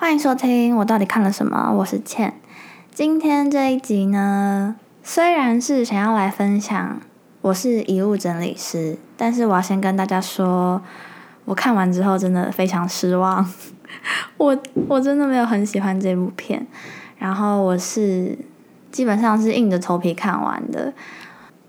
[0.00, 1.72] 欢迎收听，我到底看了什么？
[1.78, 2.32] 我是倩。
[2.94, 7.00] 今天这一集呢，虽然是想要来分享
[7.40, 10.80] 我是遗物整理师，但是我要先跟大家说，
[11.44, 13.44] 我看完之后真的非常失望。
[14.38, 14.56] 我
[14.86, 16.64] 我真的没有很喜欢这部片，
[17.18, 18.38] 然后我是
[18.92, 20.92] 基本上是硬着头皮看完的。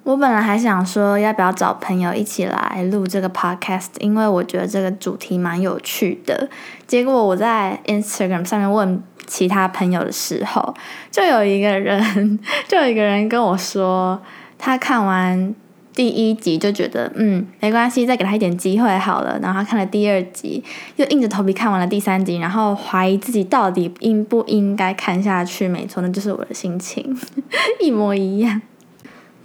[0.10, 6.50] 我本来还想说要不要找朋友一起来录这个 podcast，因为我觉得这个主题蛮有趣的。
[6.88, 10.74] 结果我在 Instagram 上面问其他朋友的时候，
[11.12, 14.20] 就有一个人， 就有一个人跟我说，
[14.58, 15.54] 他看完
[15.94, 19.38] 第一集就觉得嗯没关系，再给他一点机会好了。
[19.44, 20.64] 然后他看了第二集，
[20.96, 25.68] 又硬着头皮看完了第三集，然后怀疑自己到底应不应该看下去。
[25.68, 27.16] 没错，那就是我的心情，
[27.80, 28.60] 一模一样。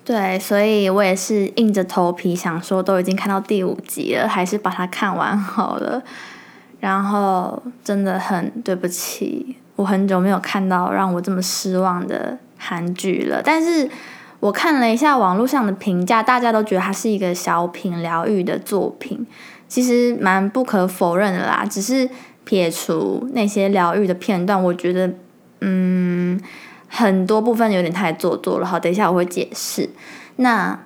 [0.04, 6.02] 对，所以我也是硬着头皮想说，都已经看到第五集了，还是把它看完好了。
[6.78, 13.41] 然后真的很对不起，我很久没有看到让我这么失望的韩剧了。
[13.42, 13.88] 但是
[14.41, 19.27] 我看了一下网络上的评价，大家都觉得它是一个小品疗愈的作品，
[19.66, 21.64] 其实蛮不可否认的啦。
[21.64, 22.06] 只是
[22.44, 25.10] 撇除那些疗愈的片段，我觉得，
[25.62, 26.38] 嗯。
[26.88, 29.88] 很多部分有点太做作了，好，等一下我会解释。
[30.36, 30.78] 那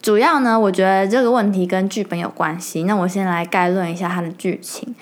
[0.00, 2.82] 主要呢，我觉得这个问题跟剧本有关系。
[2.84, 4.94] 那我先来概论一下它的剧情。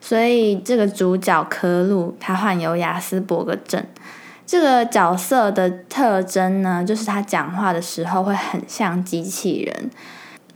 [0.00, 3.84] 所以这个主角科鲁他患有雅斯伯格症，
[4.46, 9.90] 这个角色的特征呢，就是他讲话的时候会很像机器人。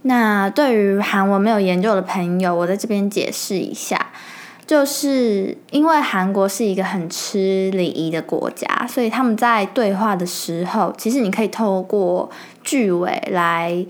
[0.02, 4.06] 那对于韩文没有研究的朋友，我在这边解释一下。
[4.72, 12.30] 就是因为韩国是一个很吃礼仪的国家，所以他们在对话的时候，其实你可以透过
[12.64, 13.84] 句尾来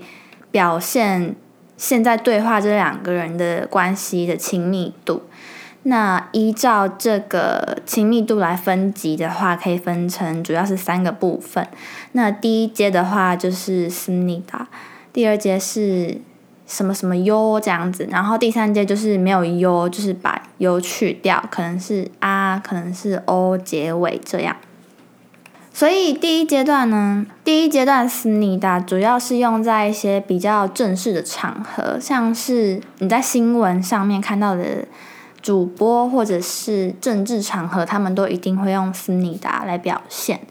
[0.51, 1.37] 表现
[1.77, 5.21] 现在对话这两个人的关系的亲密度。
[5.83, 11.65] 那依照这个亲密度来分级的话，可以分成主要是三个部分。
[12.11, 14.67] 那第一阶的话就是斯尼达，
[15.13, 16.19] 第二阶是。
[16.65, 24.55] 什么什么 u 这样子，然后第三阶就是没有 u，就是把 u 去掉，可能是啊，可能是 o 结尾这样。
[25.75, 34.85] 所以第一阶段呢，第一阶段思密达主要是用在一些比较正式的场合，像是你在新闻上面看到的
[35.41, 40.41] 主播或者是政治场合，他们都一定会用思密达来表现。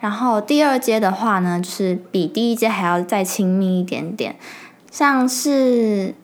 [0.00, 4.36] 然后第二阶的话呢，就是比第一阶还要再亲密一点点。
[4.94, 6.14] 像是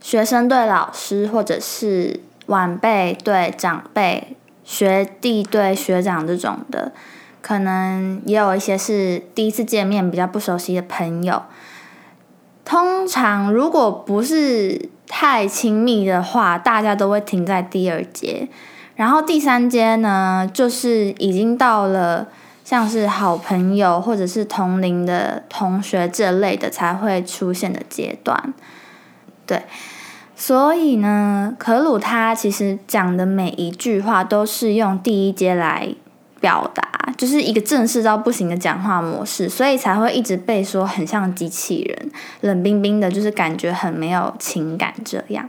[0.00, 6.90] 学生对老师，或者是晚辈对长辈、学弟对学长这种的，
[7.40, 11.44] 可能也有一些是第一次见面比较不熟悉的朋友。
[12.64, 18.48] 通常如果不是太亲密的话，大家都会停在第二节，
[18.96, 22.26] 然后第三节呢，就是已经到了。
[22.70, 28.54] 像是好朋友或者是同龄的同学这类的才会出现的阶段，
[29.44, 29.64] 对，
[30.36, 35.92] 所以呢，可鲁他其实讲的每一句话都是用第一阶来
[36.40, 45.48] 表达，就是一个正式到不行的讲话模式，所以才会一直被说很像机器人，冷冰冰的，就是感觉很没有情感这样。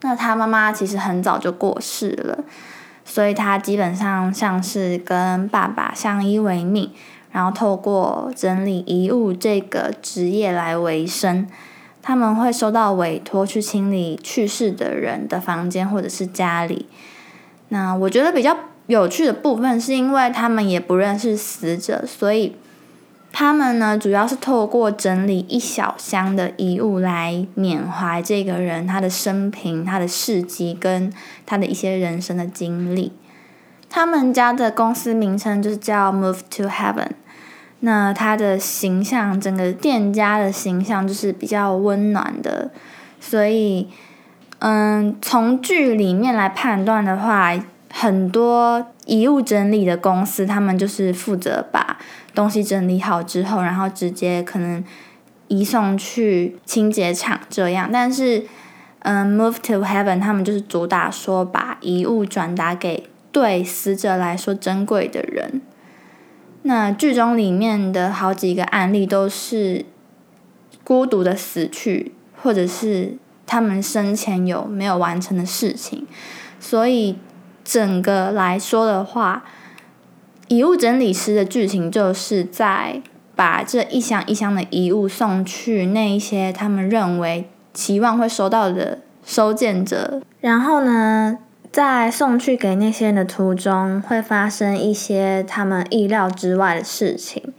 [0.00, 2.42] 那他妈妈其实很早就过世了。
[3.10, 6.92] 所以他基本上像是跟爸爸相依为命，
[7.32, 11.48] 然后透过整理遗物这个职业来维生。
[12.00, 16.86] 他们会收到委托去清理去世的人的房间或者是家里。
[17.70, 18.56] 那我觉得比较
[18.86, 22.54] 有趣的部分是因为他们也不认识死者，所以。
[23.32, 31.12] 他们呢，主要是透过整理一小箱的遗物来缅怀这个人他的生平、他的事迹跟
[31.46, 33.12] 他的一些人生的经历。
[33.88, 37.10] 他们家的公司名称就是叫 Move to Heaven。
[37.80, 42.70] 那他的形象，整个店家的形象就是比较温暖的。
[43.20, 43.88] 所以，
[44.58, 47.52] 嗯，从剧里面来判断的话，
[47.90, 51.96] 很多遗物整理的公司，他们就是负责把。
[52.34, 54.84] 东西整理好之后，然后直接可能
[55.48, 57.90] 移送去清洁厂这样。
[57.92, 58.44] 但是，
[59.00, 65.60] 嗯，Move to Heaven 他们就是主打说把遗物转达给对死者来说珍贵的人。
[66.62, 69.84] 那剧中里面的好几个案例都是
[70.84, 73.16] 孤独的死去，或者是
[73.46, 76.06] 他们生前有没有完成的事情。
[76.60, 77.18] 所以
[77.64, 79.44] 整个来说的话。
[80.50, 83.00] 遗物整理师的剧情就是在
[83.36, 91.38] 把这一箱一箱的遗物送去那一些他们认为期望会收到的收件者，然后呢，
[91.70, 97.54] 在送去给那些人的途中，会发生一些他们意料之外的事情。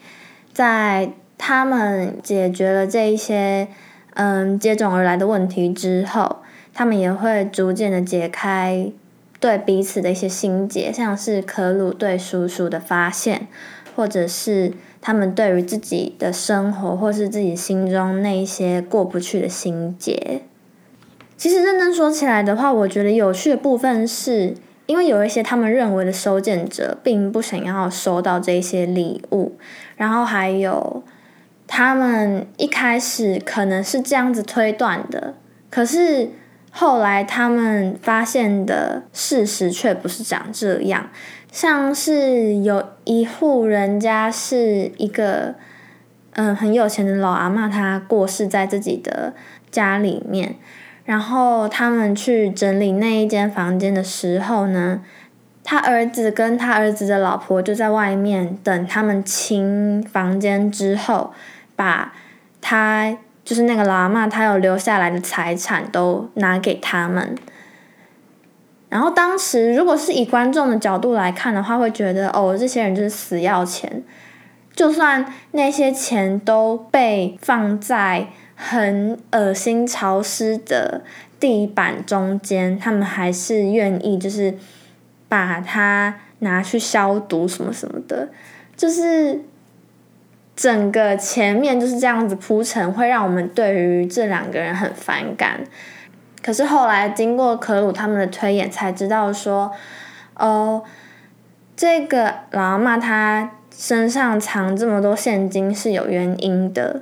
[0.51, 3.69] 在他们解决了这一些
[4.15, 6.39] 嗯接踵而来的问题之后，
[6.73, 8.91] 他们也会逐渐的解开
[9.41, 13.47] 对彼此的一些心结，像是可鲁对叔叔的发现，
[13.95, 14.71] 或者是
[15.01, 20.43] 他们对于自己的生活，或是自己心中那一些过不去的心结。
[21.35, 24.53] 其实认真说起来的话，我觉得有趣的部分是，
[24.85, 29.53] 因为有一些他们认为的收件者并不想要收到这些礼物，
[29.95, 31.01] 然后还有
[31.65, 35.33] 他们一开始可能是这样子推断的，
[35.71, 36.29] 可是
[36.71, 41.09] 后来他们发现的事实却不是长这样，
[41.51, 45.55] 像是有一户人家是一个
[46.31, 49.33] 嗯很有钱的老阿嬷，她过世在自己的
[49.69, 50.55] 家里面。
[51.03, 55.01] 然后他们去整理那一间房间的时候呢，
[55.63, 61.33] 他儿子跟他儿子的老婆就在外面等他们清房间之后，
[61.75, 62.13] 把
[62.61, 67.35] 他就是那个喇嘛他有留下来的财产都拿给他们。
[68.89, 74.03] 然后当时如果是以观众的角度来看的话，会觉得哦，这些人就是死要钱，
[74.75, 78.27] 就算那些钱都被放在。
[78.63, 81.01] 很恶心、潮湿的
[81.39, 84.53] 地板中间，他们还是愿意就是
[85.27, 88.29] 把它拿去消毒什么什么的，
[88.77, 89.41] 就是
[90.55, 95.61] 整个前面就是这样子铺陈，会让我们对于这两个人很反感。
[96.43, 99.71] 可是后来经过可鲁他们的推演，才知道说，
[100.35, 100.83] 哦，
[101.75, 107.01] 这个老阿妈她身上藏这么多现金是有原因的。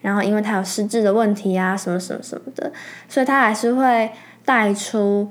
[0.00, 2.72] 然后，因为她有失智的问题啊，什么什么什么的，
[3.08, 4.10] 所以她还是会
[4.44, 5.30] 带出。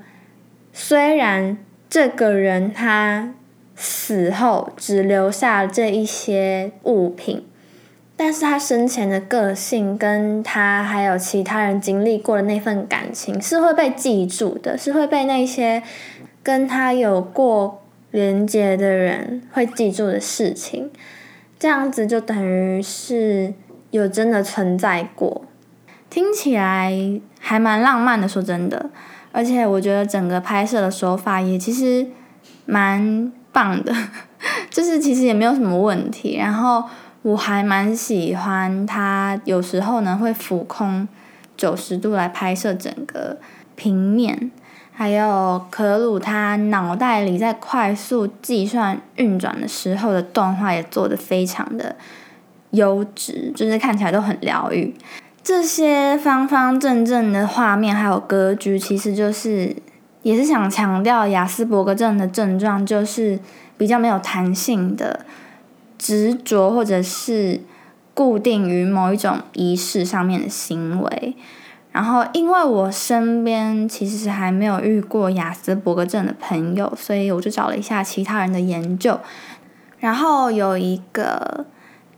[0.72, 1.58] 虽然
[1.90, 3.34] 这个人他
[3.76, 7.44] 死后只留下这一些物品，
[8.22, 15.82] 但是他生前的个性跟他还有其他人经历过的那份感情是会被记住的，是会被那些
[16.44, 17.82] 跟他有过
[18.12, 20.92] 连接的人会记住的事情。
[21.58, 23.54] 这样子就等于是。
[23.92, 25.42] 有真的存在过，
[26.12, 26.94] 听起来
[27.40, 28.28] 还蛮浪漫的。
[28.28, 28.88] 说真的，
[29.32, 32.06] 而且我觉得整个拍摄的手法也其实
[32.68, 33.92] 蛮棒的，
[34.70, 36.38] 就是其实也没有什么问题。
[36.38, 36.84] 然后
[37.22, 41.08] 我还蛮喜欢他有时候呢会俯空
[41.58, 43.38] 九十度来拍摄整个
[43.76, 44.52] 平面，
[44.92, 51.96] 还有可鲁他脑袋里在快速计算运转的时候的动画也做得非常的。
[52.72, 54.94] 优质就是看起来都很疗愈，
[55.42, 59.76] 这些方方正正的画面还有格局，其实就是
[60.22, 63.40] 也是想强调雅斯伯格症的症状，就是
[63.76, 65.26] 比较没有弹性的
[66.00, 67.62] 执着，或者是
[68.16, 71.36] 固定于某一种仪式上面的行为。
[71.92, 79.20] 然后，因为我身边其实还没有遇过雅斯伯格症的朋友，所以我就找了一下其他人的研究，
[80.00, 81.68] 然后有一个。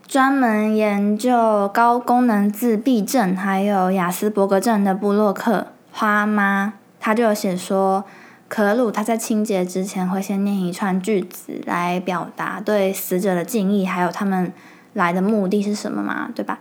[0.08, 8.04] 专门研究高功能自闭症还有雅斯伯格症的布洛克花妈，他就有写说，
[8.52, 14.52] 可鲁他在清洁之前会先念一串句子来表达对死者的敬意，还有他们
[14.92, 16.60] 来的目的是什么嘛，对吧？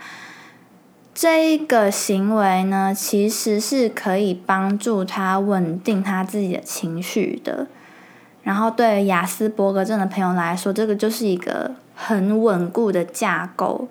[1.13, 7.67] 这个行为呢，其实是可以帮助他稳定他自己的情绪的。
[8.45, 11.73] 然后对雅斯伯格症的朋友来说，这个就是一个。
[12.03, 13.87] 很稳固的架构。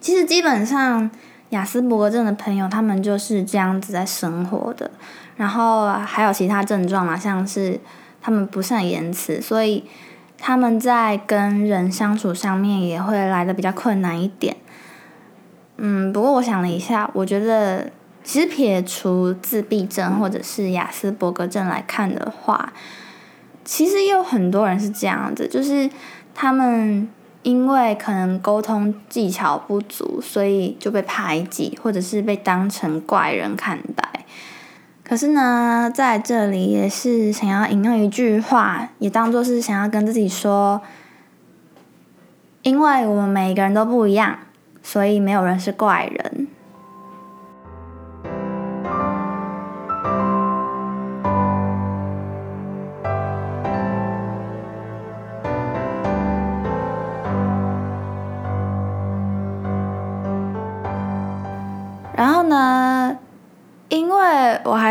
[0.00, 1.08] 其实基本上，
[1.50, 4.90] 雅斯伯格症的朋友他们就是这样子在生活的。
[5.36, 7.78] 然后还有其他症状嘛，像是
[8.20, 9.84] 他们不善言辞，所以
[10.38, 14.56] 他们在跟人相处上面也会来的比较困难一点。
[15.76, 17.90] 嗯，不过我想了一下，我觉得
[18.24, 22.72] 其实撇除自闭症或者是雅斯伯格症来看的话，
[23.64, 25.90] 其实也有很多人是这样子，就是。
[26.38, 27.08] 他们
[27.44, 34.26] 因为可能沟通技巧不足，所以就被排挤，或者是被当成怪人看待。
[35.08, 40.82] 可是呢，在这里也是想要引用一句话，也当做是想要跟自己说：，
[42.62, 44.36] 因为我们每个人都不一样，
[44.82, 46.48] 所以没有人是怪人。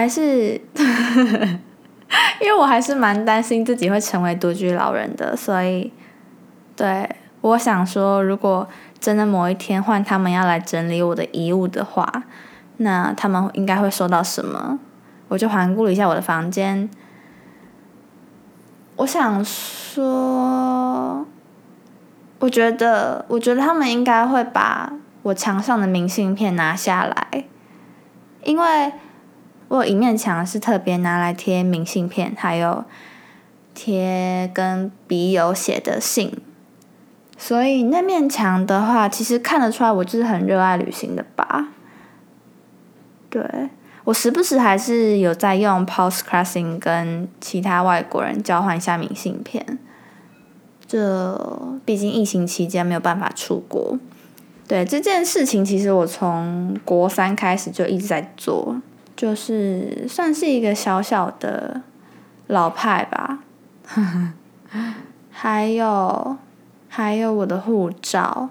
[0.06, 0.62] 还是
[2.40, 5.92] 因为我还是蛮担心自己会成为独居老人的，所以
[6.76, 7.10] 对
[7.42, 8.70] 我想说，如果
[9.00, 12.08] 真的某一天换他们要来整理我的遗物的话，
[12.78, 14.78] 那他们应该会收到什么？
[15.30, 16.88] 我就环顾了一下我的房间，
[18.98, 21.26] 我想说，
[22.38, 24.94] 我觉得，我觉得他们应该会把
[25.24, 27.46] 我墙上的明信片拿下来，
[28.44, 28.94] 因为。
[29.68, 32.86] 我有一面墙是特别拿来贴明信片，还有
[33.74, 36.32] 贴跟笔友写的信，
[37.38, 41.70] 所以那面墙的话，其实看得出来我就是很热爱旅行的吧。
[43.30, 43.44] 对
[44.06, 49.80] 我时不时还是有在用 Postcrossing 跟其他外国人交换一下明信片，
[50.88, 53.98] 这毕竟疫情期间没有办法出国。
[54.68, 58.80] 对这件事情，其实我从国三开始就一直在做。
[59.16, 61.82] 就是算是一个小小的
[62.48, 63.40] 老派吧，
[65.32, 66.38] 还有
[66.90, 68.50] 还有我的护照，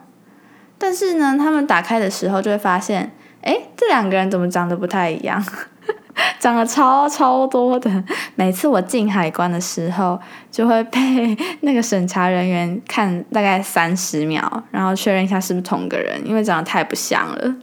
[0.78, 5.44] 但是呢，他们打开的时候就会发现，哎，这两个人怎么长得不太一样？
[6.38, 8.04] 长得超超多的。
[8.36, 10.18] 每次我进海关的时候，
[10.50, 17.54] 就会被那个审查人员看大概三十秒，然后确认一下是不是同个人，因为长得太不像了，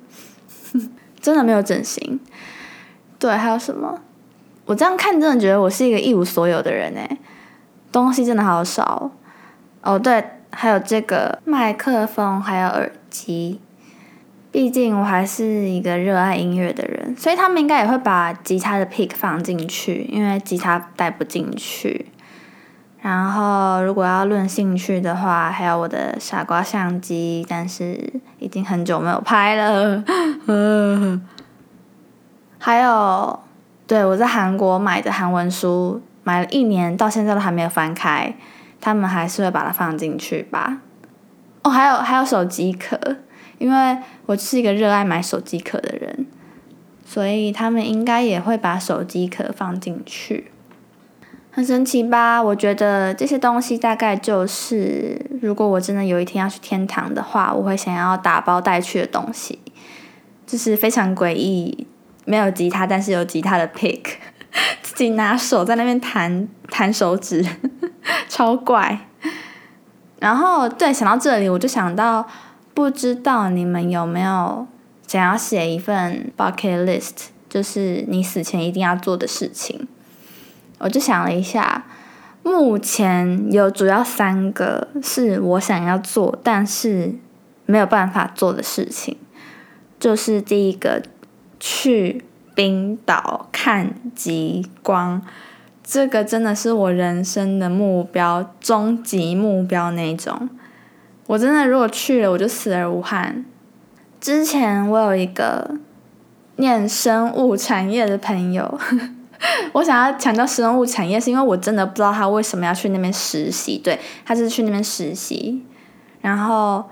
[1.21, 2.19] 真的没有整形。
[3.21, 3.99] 对，还有什么？
[4.65, 7.17] 我这样看，真的觉得我是一个一无所有的人哎，
[7.91, 9.11] 东西真的好少。
[9.83, 13.61] 哦，对，还有这个麦克风，还有耳机。
[14.51, 22.07] 毕竟我还是一个热爱音乐的人，所以他们应该也会把吉他的 pick 放进去，因为吉他带不进去。
[23.01, 27.99] 然后，如果要论兴趣的话，还有我的傻瓜相机，但是
[28.39, 30.03] 已经很久没有拍了。
[32.63, 33.39] 还有，
[33.87, 38.35] 对我在韩国买的韩文书，买了一年到现在都还没有翻开，
[38.79, 40.77] 他们还是会把它放进去吧。
[41.63, 43.17] 哦，还有还有手机壳，
[43.57, 46.27] 因为我是一个热爱买手机壳的人，
[47.03, 50.51] 所以他们应该也会把手机壳放进去。
[51.49, 52.43] 很神奇吧？
[52.43, 59.59] 我觉得这些东西大概就是，如果我真的有一天要去天堂的话，我会想要打包带去的东西，
[60.45, 61.87] 就是非常诡异。
[62.31, 64.01] 没有吉他，但是有吉他的 pick，
[64.81, 67.45] 自己拿手在那边弹弹手指，
[68.29, 68.97] 超怪。
[70.17, 72.25] 然后对，想到这里，我就想到，
[72.73, 74.65] 不知道你们有没有
[75.05, 79.85] 想要写一份 bucket list，就是你死前一定要做的事情。
[80.79, 81.83] 我就想了一下，
[82.43, 87.13] 目前有主要三个是我想要做，但是
[87.65, 89.17] 没有办法做的事情，
[89.99, 91.03] 就是第一个。
[91.63, 92.25] 去
[92.55, 95.21] 冰岛看极光，
[95.83, 100.49] 这个真的是我人生的目标，终极目标那种。
[101.27, 103.45] 我真的如果去了，我就死而无憾。
[104.19, 105.75] 之前我有一个
[106.55, 108.79] 念生物产业的朋友，
[109.73, 113.77] 我想要强调生物产业，是因为我真的不知道他为什么要去那边实习。
[113.77, 115.63] 对他是去那边实习，
[116.21, 116.89] 然后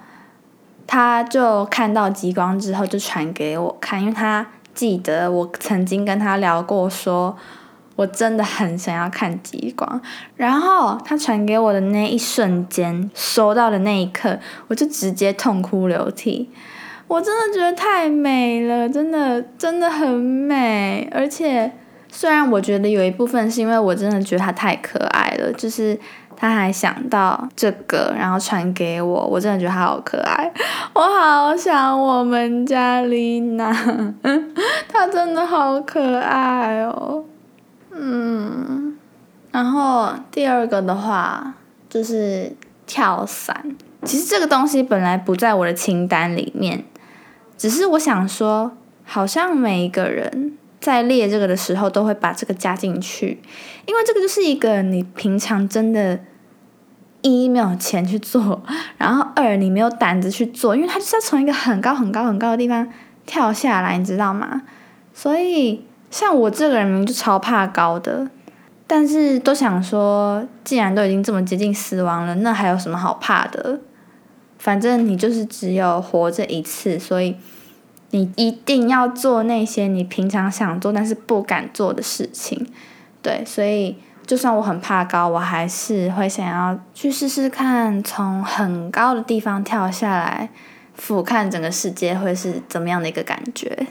[0.85, 4.45] 他就看到极光之后，就传给我看，因为他。
[4.79, 7.37] 记得我曾经跟他聊过，说
[7.97, 10.01] 我真的很想要看极光。
[10.37, 16.49] 然后他传给我的那一瞬间，收到的那一刻，我就直接痛哭流涕。
[17.09, 21.09] 我真的觉得太美了，真的真的很美。
[21.13, 21.69] 而且
[22.09, 25.99] 虽然我觉得有一部分是因为我真的觉得他太可爱了，就是。
[26.39, 30.49] 他还想到这个，然后传给我，我真的觉得他好可爱，
[30.95, 33.73] 我好想我们家丽娜，
[34.87, 37.25] 她真的好可爱哦，
[37.91, 38.97] 嗯，
[39.51, 41.55] 然后第二个的话
[41.89, 42.55] 就是
[42.87, 46.85] 跳伞，其实这个东西本来不在我的清单里面，
[47.57, 48.71] 只是我想说，
[49.03, 50.53] 好像每一个人。
[50.81, 53.37] 在列这个的时候，都会把这个加进去，
[53.85, 56.17] 因为这个就是一个你平常真的，
[57.21, 58.61] 一没有钱去做，
[58.97, 62.87] 然后二你没有胆子去做，因为他就是要从一个很高很高很高的地方
[63.25, 64.61] 跳下来，你知道吗？
[65.13, 68.29] 所以像我这个人就超怕高的，
[68.87, 73.79] 但是都想说，既然都已经这么接近死亡了，那还有什么好怕的？
[74.57, 77.35] 反正你就是只有活着一次，所以。
[78.11, 82.65] 你一定要做那些你平常想做但是不敢做的事情，
[83.21, 83.97] 对，所以
[84.29, 90.49] 就算我很怕高，我还是会想要去试试看，从很高的地方跳下来，
[90.93, 93.87] 俯瞰整个世界会是怎么样的一个感觉。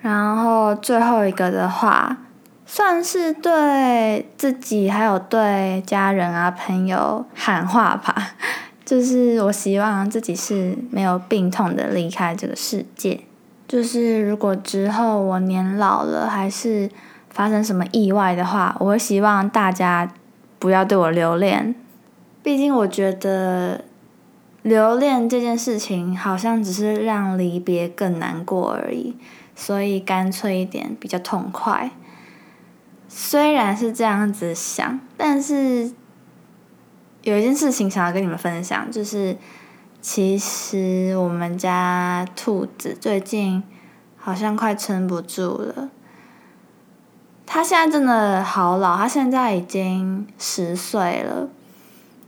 [0.00, 2.16] 然后最后一个的话
[2.64, 8.30] 算是对自己还有对家人啊朋友喊话吧。
[8.86, 13.20] 就是我希望自己是没有病痛的离开这个世界。
[13.66, 16.90] 就是如果之后我年老了，还是
[17.30, 20.12] 发生什么意外的话，我会希望大家
[20.58, 21.74] 不要对我留恋。
[22.42, 23.84] 毕竟我觉得
[24.62, 29.16] 留恋这件事情好像只是让离别更难过而已，
[29.54, 31.90] 所以干脆一点比较痛快。
[33.08, 35.92] 虽然是这样子想，但是。
[37.22, 39.36] 有一件事情想要跟你们分享，就是
[40.00, 43.62] 其实我们家兔子最近
[44.16, 45.90] 好像快撑不住了。
[47.50, 51.48] 他现在真的好老，他现在已经十岁了。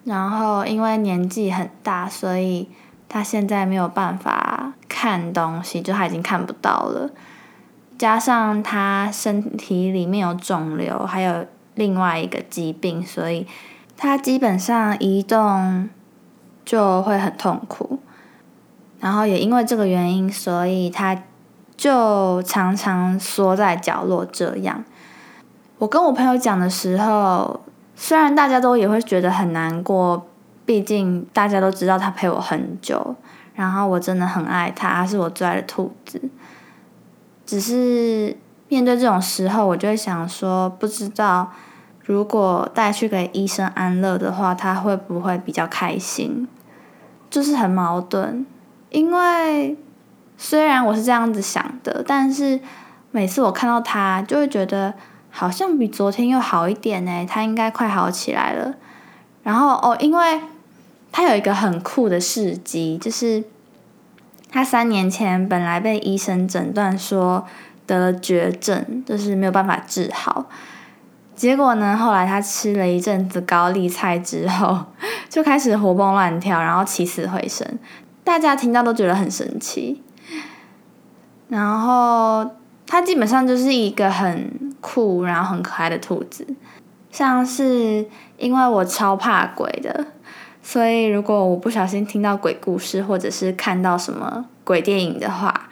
[0.04, 2.66] 然后因为年纪很大，所以
[3.06, 7.10] 他现在没有办法看东西，就他已经看不到了。
[7.98, 13.46] 加上他身体里面有肿瘤，还有另外一个疾病，所以。
[14.02, 15.86] 他基本上移动
[16.64, 17.98] 就会很痛苦，
[18.98, 21.22] 然后也因为这个原因，所以他
[21.76, 24.82] 就常常缩在角落这样。
[25.80, 27.58] 我跟我朋友讲的时候，
[27.96, 30.26] 虽然大家都也会觉得很难过，
[30.66, 33.16] 毕竟大家都知道他陪我很久，
[33.54, 36.20] 然后我真的很爱它，它是我最爱的兔子。
[37.46, 38.36] 只是
[38.68, 41.50] 面对这种时候，我就会想说，不知道。
[42.04, 46.46] 如果带去给医生安乐的话，他会不会比较开心？
[47.30, 48.44] 就是很矛盾，
[48.90, 49.78] 因为
[50.36, 52.60] 虽然我是这样子想的，但是
[53.12, 54.92] 每次我看到他，就会觉得
[55.30, 57.26] 好像比昨天又好一点呢。
[57.28, 58.74] 他应该快好起来了。
[59.42, 60.40] 然后哦，因为
[61.10, 63.44] 他有一个很酷的事迹，就是
[64.50, 67.46] 他三年前本来被医生诊断说
[67.86, 70.46] 得绝症，就是没有办法治好。
[71.34, 71.96] 结果呢？
[71.96, 74.84] 后来他吃了一阵子高丽菜之后，
[75.30, 77.66] 就开始活蹦乱跳，然后起死回生。
[78.22, 80.02] 大家听到都觉得很神奇。
[81.48, 82.48] 然后
[82.86, 86.46] 他基本上就是一个很酷，然后很可爱的兔子。
[87.10, 88.06] 像是
[88.38, 90.06] 因为我超怕鬼的，
[90.62, 95.68] 所以如果我不小心听到鬼故事，或者是看到什么鬼电影的话，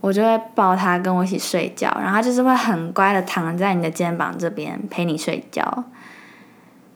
[0.00, 5.84] 我就会抱它跟我一起睡觉，然后它就是会很乖的躺在你的肩膀这边陪你睡觉。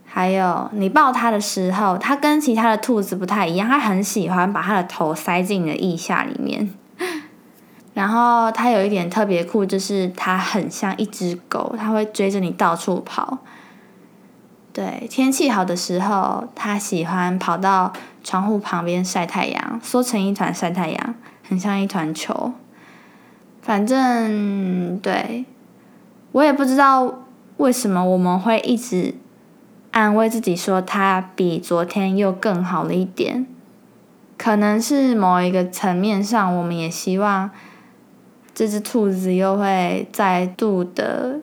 [0.04, 6.74] 还有你抱它的时候，它跟其他的兔子不太一样，它很喜欢把它的头塞进你的腋下里面。
[7.96, 13.38] 然后它有一点特别酷，就是它很像一只狗，它会追着你到处跑。
[14.74, 21.14] 对，天气好的时候，它喜欢跑到窗户旁边晒太阳，缩成一团晒太阳，
[21.48, 22.52] 很像一团球。
[23.62, 25.46] 反正对，
[26.32, 27.24] 我也不知道
[27.56, 29.14] 为什么我们会一直
[29.92, 33.46] 安慰自己说它比昨天又更好了一点。
[34.36, 37.50] 可能是某一个层面上，我们也希望
[38.56, 41.40] 这只兔子又会再度的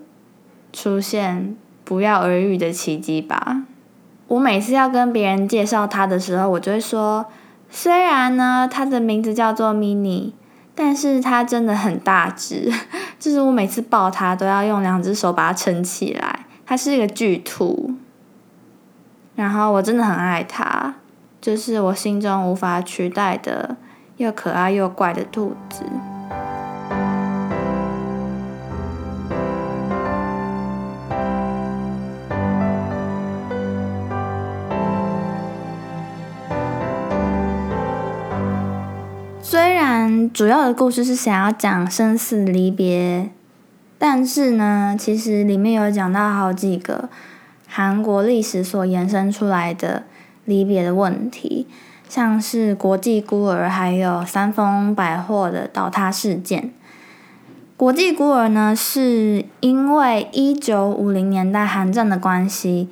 [0.74, 3.66] 出现不药而愈的奇迹吧。
[4.30, 7.28] 我每次要跟别人介绍它的时候，我就会说，
[7.70, 10.32] 虽然呢，它的名字叫做 Mini。
[10.76, 12.68] 但是它真的很大只，
[13.20, 16.48] 就是我每次抱它都要用两只手把它撑起来。
[16.66, 17.92] 它是一个巨兔，
[19.36, 20.96] 然后我真的很爱它，
[21.40, 23.78] 就是我心中无法取代的
[24.18, 25.86] 又可爱又怪的兔子。
[40.34, 43.30] 主要的故事是想要讲生死离别，
[43.98, 47.10] 但是呢，其实里面有讲到好几个
[47.68, 50.04] 韩国历史所延伸出来的
[50.46, 51.68] 离别的问题，
[52.10, 56.72] 像是国际孤儿，还有三丰百货的倒塌事件。
[57.78, 62.90] 国际孤儿呢，是因为一九五零年代韩战的关系，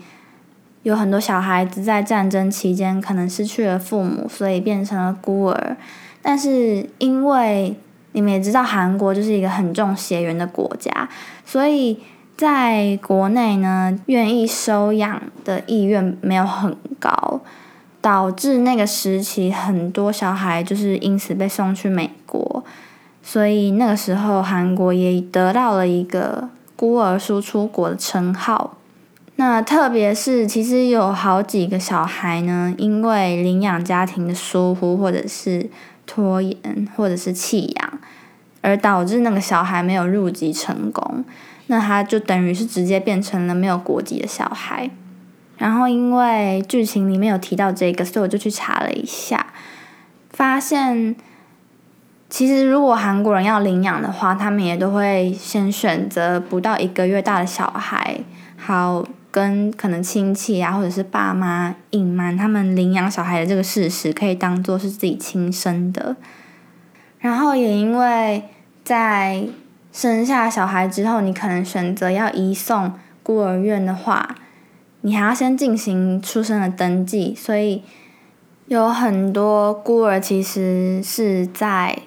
[0.83, 5.77] 有很多小孩子在战争期间可能失去了父母，所以变成了孤儿。
[6.21, 7.75] 但是因为
[8.13, 11.09] 你们也知道，韩国就是一个很重血缘的国家，
[11.45, 11.99] 所以
[12.37, 17.41] 在国内呢，愿意收养的意愿没有很高，
[18.01, 22.63] 导致那个时期很多小孩就是因此被送去美国，
[23.23, 28.77] 所以那个时候韩国也得到了一个孤儿输出国的称号。
[29.37, 35.67] 那特别是其实有好几个小孩呢，因为领养家庭的疏忽或者是
[36.13, 37.99] 拖延或者是弃养，
[38.59, 41.23] 而导致那个小孩没有入籍成功。
[41.67, 44.89] 那他就等于是直接变成了没有国籍的小孩。
[45.57, 49.53] 然后因为剧情里面有提到这个，所以我就去查了一下，
[50.31, 51.15] 发现
[52.29, 58.19] 其实如果韩国人要领养的话，他们也都会先选择不到一个月大的小孩，
[58.57, 66.17] 好跟可能亲戚啊或者是爸妈隐瞒他们领养小孩的这个事实，可以当做是自己亲生的。
[67.19, 68.43] 然后也因为
[68.83, 69.47] 在
[69.93, 74.35] 生下小孩之后，你可能选择要移送孤儿院的话，
[75.01, 77.83] 你还要先进行出生的登记，所以
[78.67, 81.97] 有很多孤儿其实是在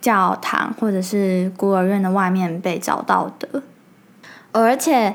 [0.00, 3.62] 教堂或者是孤儿院的外面被找到的，
[4.52, 5.14] 而且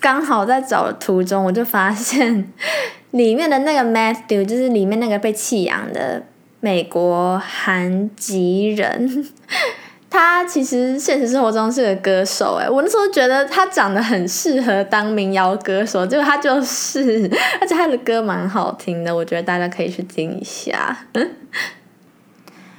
[0.00, 2.52] 刚好在找的途中，我就发现
[3.12, 6.22] 里面的那个 Matthew 就是里面那个被弃养的
[6.60, 9.26] 美国韩籍人。
[10.08, 17.28] 他其实现实生活中是个歌手，哎，我那时候觉得他长得很适合当民谣歌手，结果他就是，
[17.60, 20.96] 而且他的歌蛮好听的，我觉得大家可以去听一下。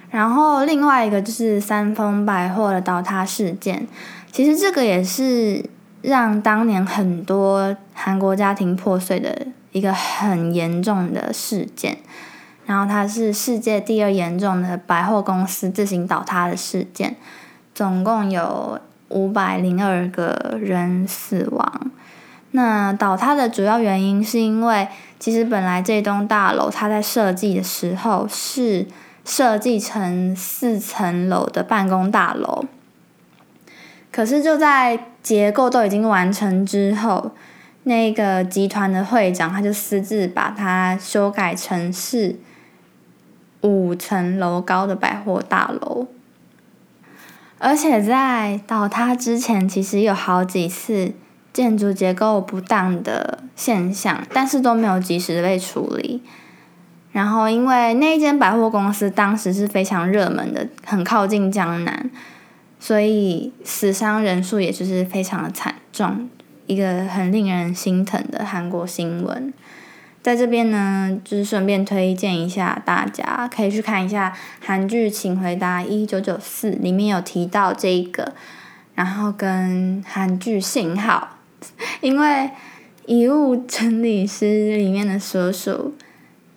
[0.10, 3.86] 然后另外一个就是三丰百货的倒塌事件，
[4.32, 5.64] 其实这个也是
[6.08, 11.98] 让当年很多韩国家庭破碎的一个很严重的事件。
[12.66, 17.18] 然后它是世界第二严重的百货公司自行倒塌的事件，
[17.76, 21.92] 总共有五百零二个人死亡。
[22.52, 24.88] 那倒塌的主要原因是因为，
[25.20, 28.88] 其实本来这栋大楼它在设计的时候是
[29.26, 32.64] 设计成四层楼的办公大楼，
[34.18, 37.30] 可是就在结构都已经完成之后，
[37.84, 42.38] 那个集团的会长他就私自把它修改成是。
[43.62, 46.08] 五层楼高的百货大楼，
[47.58, 51.12] 而且在倒塌之前，其实有好几次
[51.52, 56.22] 建筑结构不当的现象，但是都没有及时被处理。
[57.12, 62.12] 然后，因为那间百货公司当时是非常热门的，很靠近江南，
[62.80, 66.30] 所以死伤人数也就是非常的惨重，
[66.66, 69.54] 一个很令人心疼的韩国新闻。
[70.22, 78.34] 在这边呢，就是顺便推荐一下，大家可以去看一下韩剧《请回答一九九四》，里面有提到这个，
[78.94, 81.38] 然后跟韩剧《信号》，
[82.02, 82.50] 因为
[83.06, 85.96] 遗物整理师里面的所属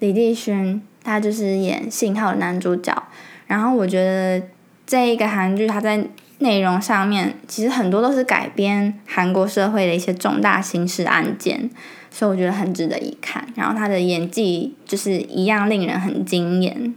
[0.00, 3.00] 李帝勋，他就是演《信号》的男主角，
[3.46, 4.42] 然后我觉得
[4.90, 6.05] 这一个韩剧，它在
[6.38, 11.70] 内容上面其实很多都是改编韩国社会的一些重大刑事案件。
[12.11, 16.92] 所以我觉得很值得一看，然后他的演技就是一样令人很惊艳。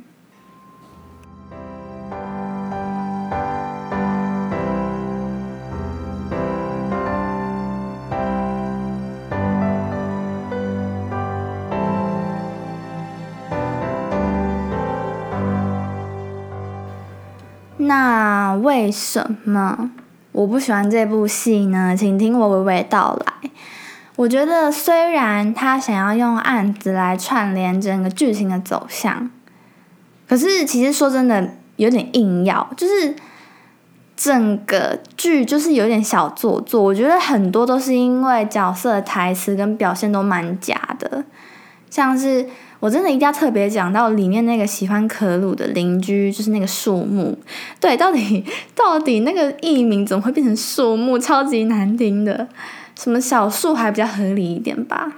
[17.88, 19.92] 那为什么
[20.32, 21.96] 我不喜欢这部戏呢？
[21.96, 23.50] 请听我娓娓道来。
[24.16, 29.30] 我觉得虽然他想要用案子来串联整个剧情的走向，
[30.28, 33.16] 可是其实说真的有点硬要，就是
[34.16, 36.84] 整个剧就是有点小做作。
[36.84, 41.24] 我觉得很多都是因为角色的台词跟表现都蛮假的，
[41.94, 42.44] 像是
[42.80, 47.38] 我真的一定要特别讲到里面那个喜欢可鲁的邻居，就是那个树木，
[47.80, 52.48] 对，到底到底那个艺名怎么会变成树木，超级难听的。
[52.98, 55.14] 什么小树还比较合理一点吧？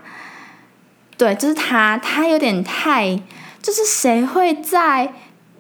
[1.16, 3.18] 对，就是他，他有点太，
[3.62, 5.14] 就是谁会在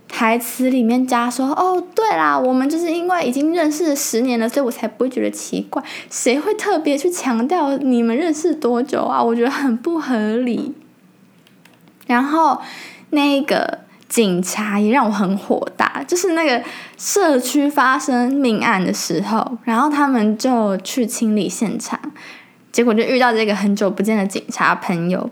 [0.09, 5.81] 台词里面加说哦，对啦，我们就是因为已经认识十年了，所以我才不会觉得奇怪。
[6.09, 9.23] 谁会特别去强调你们认识多久啊？
[9.23, 10.73] 我觉得很不合理。
[12.05, 12.61] 然后
[13.09, 13.79] 那个。
[14.07, 16.63] 警察也让我很火大，就是那个
[16.95, 21.99] 社区发生命案的时候，然后他们就去清理现场，
[22.71, 25.29] 结果就遇到这个很久不见的警察朋友，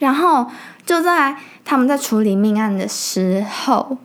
[0.00, 0.50] 然后
[0.84, 3.96] 就在他们在处理命案的时候，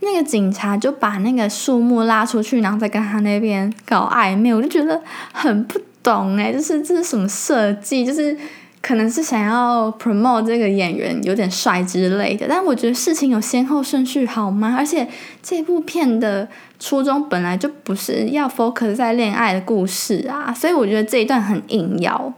[0.00, 8.36] 那个警察就把那个树木拉出去，然后再跟他那边搞暧昧，我就觉得很不懂哎，就是这是什么设计，就是。
[8.82, 14.74] 可能是想要 promote 这个演员有点帅之类的，但我觉得事情有先后顺序好吗？
[14.76, 15.08] 而且
[15.40, 16.48] 这部片的
[16.80, 22.34] 初衷本来就不是要 focus 在恋爱的故事啊，所以我觉得这一段很硬要。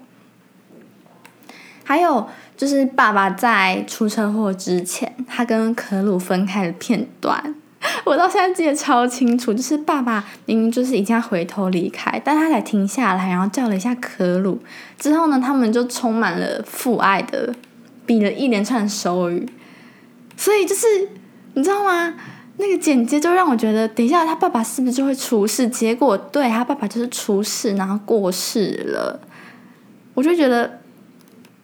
[1.82, 7.54] 还有就是爸爸在出车祸之前，他跟可鲁分开的片段，
[8.06, 14.60] 我到现在记得超清楚，就是爸爸明明就是已经要回头离开，但他才停下来，然后叫了一下可鲁，
[14.98, 17.54] 之后呢，他们就充满了父爱的，
[18.04, 19.48] 比了一连串手语，
[20.36, 20.86] 所以就是
[21.54, 22.14] 你知道吗？
[22.56, 25.66] 那个剪接就让我觉得，等一下他爸爸是不是就会出事？
[25.66, 29.20] 结果对他爸爸就是出事，然后过世了。
[30.14, 30.78] 我就觉得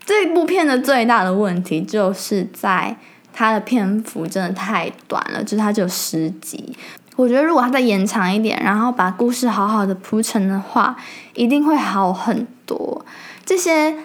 [0.05, 2.96] 这部片的最大的问题就是在
[3.32, 6.76] 它的篇幅真的太短了，就是它只有十集。
[7.16, 10.96] 我觉得如果它再延长一点，然后把故事好好的铺成的话，
[11.34, 13.04] 一定会好很多。
[13.44, 13.96] 这些。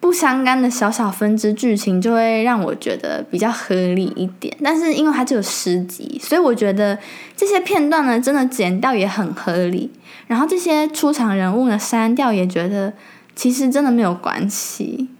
[0.00, 6.98] 不相干的小小分支剧情就会让我觉得比较合理一点，但是因为它只有十集，所以我觉得
[7.36, 9.92] 这些片段呢，真的剪掉也很合理。
[10.26, 12.94] 然后这些出场人物呢，删掉也觉得
[13.36, 15.10] 其实真的没有关系。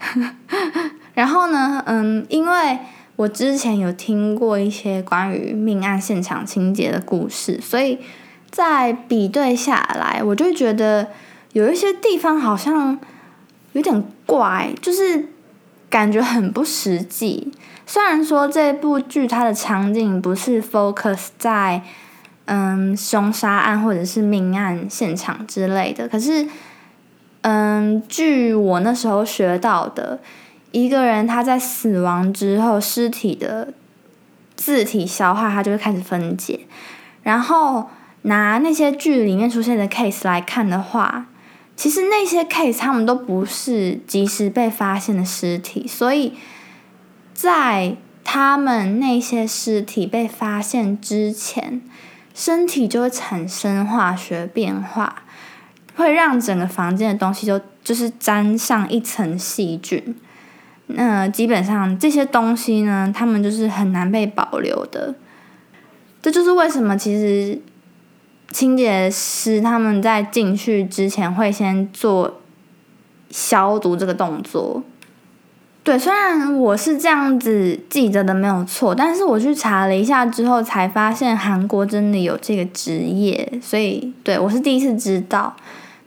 [1.12, 2.78] 然后呢，嗯，因为
[3.20, 7.98] 我之前有听过一些关于命案现场情节的故事，所以
[8.50, 11.08] 在比对下来，我就觉得
[11.52, 12.98] 有一些地方好像。
[13.72, 15.26] 有点怪，就是
[15.88, 17.52] 感觉很不实际。
[17.86, 21.80] 虽然说这部剧它的场景不是 focus 在
[22.46, 26.44] 嗯凶杀案或者是命案现场之类的，可是
[27.42, 30.18] 嗯，据我那时候学到的，
[30.72, 33.72] 一个人他在死亡之后，尸体的
[34.56, 36.60] 自体消化，它就会开始分解。
[37.22, 37.90] 然后
[38.22, 41.26] 拿那些剧里面出现的 case 来看的话。
[41.76, 46.34] 其实那些 case 他们都不是及时被发现的尸体，所以
[47.32, 51.80] 在他们那些尸体被发现之前，
[52.34, 55.22] 身体就会产生化学变化，
[55.96, 60.14] 会让整个房间的东西就就是沾上一层细菌。
[60.94, 65.14] 那基本上这些东西呢，他们就是很难被保留的。
[66.22, 67.60] 这就是为什么其实。
[68.52, 72.40] 清洁师他们在进去之前会先做
[73.30, 74.82] 消毒这个动作。
[75.84, 85.54] 对，虽然我是这样子记着的没有错，但是我去查了一下之后才发现韩国真的有这个职业，所以对我是第一次知道。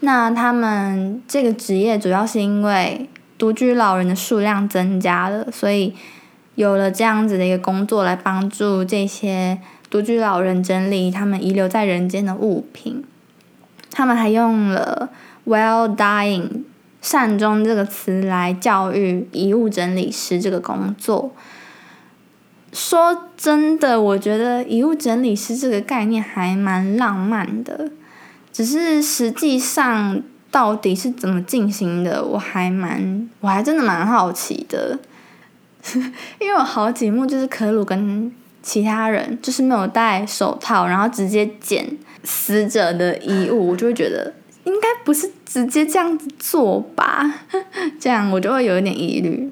[0.01, 3.07] 那他们这个职业主要是因为
[3.43, 5.93] 独居老人的数量增加了，所以
[6.55, 9.59] 有了这样子的一个工作来帮助这些。
[9.89, 13.03] 独居老人整理他们遗留在人间的物品，
[13.91, 15.09] 他们还用了
[15.45, 16.63] “well dying”
[17.01, 21.33] 善终这个词来教育遗物整理师这个工作。
[22.71, 27.91] 说真的，我觉得遗物整理师这个概念还蛮浪漫的，
[28.53, 34.97] 只是实际上到底是怎么进行的，我还蛮我还真的蛮好奇的，
[36.39, 38.31] 因为我好几幕就是可鲁跟。
[38.65, 41.85] 其他人就是没有戴手套，然后直接捡
[42.23, 47.41] 死者的衣物，我就会觉得应该不是直接这样子做吧，
[47.99, 49.51] 这样我就会有一点疑虑。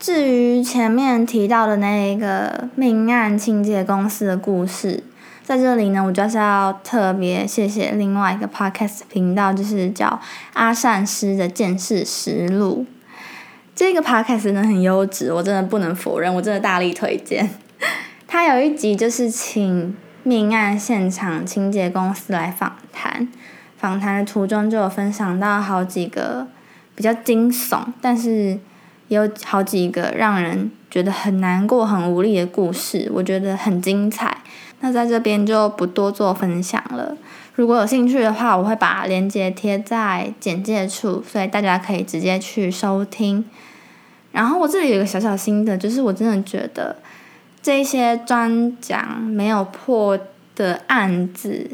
[0.00, 5.04] 至于前面提到的那一个命案清洁公司的故事，
[5.44, 10.18] 在这里呢，我就是要特别谢谢另外一个 podcast 频道，就是叫
[10.54, 12.86] 阿善师的见识实录。
[13.74, 17.50] 这个 podcast 呢很优质，我真的不能否认，我真的大力推荐。
[18.26, 23.28] 他有一集就是请命案现场清洁公司来访谈，
[23.76, 26.46] 访谈的途中就有分享到好几个
[26.94, 28.58] 比较惊悚，但是。
[29.10, 34.38] 也有好几个让人觉得很难过、很无力的故事，我觉得很精彩。
[34.78, 37.16] 那在这边就不多做分享了。
[37.56, 43.44] 如果有兴趣的话，我会把链接贴在简介处，所以大家可以直接去收听。
[44.30, 46.96] 然后我这里有个小小心得，就是我真的觉得
[47.60, 50.16] 这些专讲没有破
[50.54, 51.68] 的案子，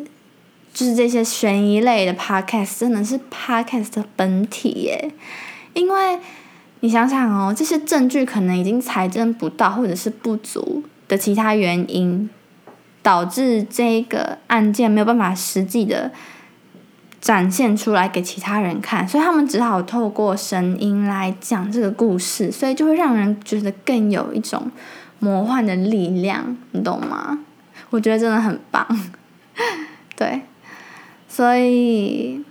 [0.72, 5.10] 就是这些悬疑类的 podcast，真的是 podcast 的本体耶，
[5.74, 6.18] 因为。
[6.80, 12.28] 你想想哦，这些证据可能已经财政不到，或者是不足的其他原因，
[13.02, 16.12] 导致这个案件没有办法实际的
[17.20, 24.70] 展现出来给其他人看，所以他们只好透过声音来讲这个故事，所以就会让人觉得更有一种
[25.18, 27.38] 魔幻的力量，你懂吗？
[27.90, 28.86] 我觉得真的很棒，
[30.14, 30.42] 对，
[31.26, 32.44] 所以。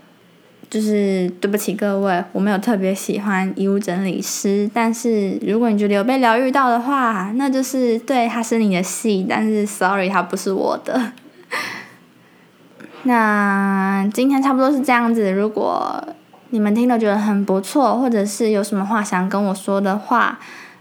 [0.69, 11.11] 就是对不起各位，我没有特别喜欢遗物整理师，但是如果你觉得有被疗愈到的话，那就是对他是你的戏，但是 sorry，他不是我的。
[13.03, 15.31] 那今天差不多是这样子。
[15.31, 16.03] 如果
[16.49, 20.39] 你们听了觉得很不错，或者是有什么话想跟我说的话，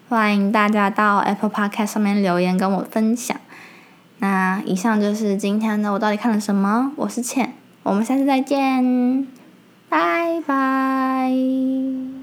[0.09, 3.37] 欢迎大家到 Apple Podcast 上面留言跟我分享。
[4.18, 6.92] 那以上就是今天的我到底看了什么？
[6.97, 9.27] 我是倩，我们下次再见，
[9.94, 12.13] 拜拜。